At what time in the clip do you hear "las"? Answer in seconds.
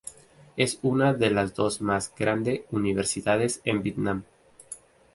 1.29-1.53